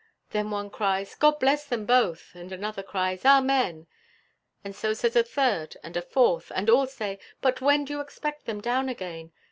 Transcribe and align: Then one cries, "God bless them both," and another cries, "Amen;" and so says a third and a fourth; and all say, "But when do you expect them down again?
Then 0.31 0.49
one 0.49 0.71
cries, 0.71 1.13
"God 1.13 1.37
bless 1.39 1.63
them 1.63 1.85
both," 1.85 2.31
and 2.33 2.51
another 2.51 2.81
cries, 2.81 3.23
"Amen;" 3.23 3.85
and 4.63 4.75
so 4.75 4.95
says 4.95 5.15
a 5.15 5.21
third 5.21 5.77
and 5.83 5.95
a 5.95 6.01
fourth; 6.01 6.51
and 6.55 6.71
all 6.71 6.87
say, 6.87 7.19
"But 7.39 7.61
when 7.61 7.85
do 7.85 7.93
you 7.93 7.99
expect 8.01 8.45
them 8.47 8.61
down 8.61 8.89
again? 8.89 9.31